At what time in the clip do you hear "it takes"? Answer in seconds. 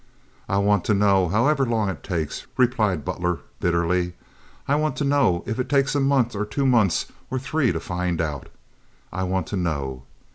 1.87-2.47, 5.59-5.93